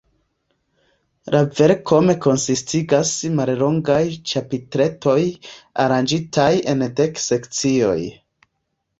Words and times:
La 1.33 1.39
verkon 1.57 2.13
konsistigas 2.25 3.11
mallongaj 3.39 3.97
ĉapitretoj, 4.31 5.17
aranĝitaj 5.83 6.47
en 6.73 6.81
dek 7.01 7.21
sekcioj. 7.25 7.99